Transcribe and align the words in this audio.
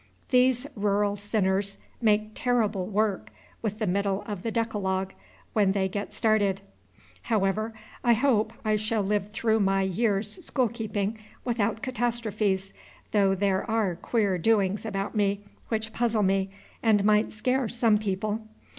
These 0.29 0.65
rural 0.75 1.15
sinners 1.15 1.77
make 2.01 2.31
terrible 2.33 2.87
work 2.87 3.29
with 3.61 3.77
the 3.77 3.85
middle 3.85 4.23
of 4.23 4.41
the 4.41 4.49
Decalogue, 4.49 5.13
when 5.53 5.73
they 5.73 5.87
get 5.87 6.11
started. 6.11 6.61
However, 7.21 7.71
I 8.03 8.13
hope 8.13 8.51
I 8.65 8.77
shall 8.77 9.03
live 9.03 9.29
through 9.31 9.59
my 9.59 9.83
year's 9.83 10.43
school 10.43 10.69
keeping 10.69 11.19
without 11.45 11.83
catastrophes, 11.83 12.73
though 13.11 13.35
there 13.35 13.63
are 13.69 13.95
queer 13.95 14.39
doings 14.39 14.87
about 14.87 15.15
me 15.15 15.45
which 15.67 15.93
puzzle 15.93 16.23
me 16.23 16.49
and 16.81 17.03
might 17.03 17.31
scare 17.31 17.69
some 17.69 17.99
people. 17.99 18.41